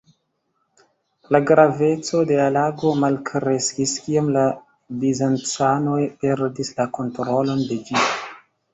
[1.35, 4.49] La graveco de la lago malkreskis, kiam la
[5.07, 8.05] bizancanoj perdis la kontrolon de ĝi.